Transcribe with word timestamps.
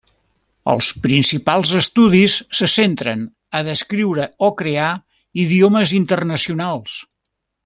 Els 0.71 0.85
principals 1.03 1.73
estudis 1.81 2.37
se 2.61 2.69
centren 2.77 3.21
a 3.59 3.63
descriure 3.69 4.27
o 4.49 4.53
crear 4.63 4.89
idiomes 5.45 5.95
internacionals. 6.03 6.99